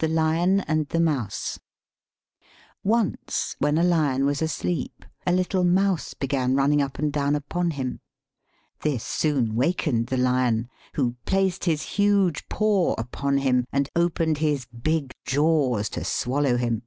[0.00, 1.60] THE LION AND THE MOUSE
[2.84, 7.70] Once when a lion was asleep a little mouse began running up and down upon
[7.70, 8.00] him;
[8.82, 14.66] this soon wakened the lion, who placed his huge paw upon him, and opened his
[14.66, 16.82] big jaws to swallow him.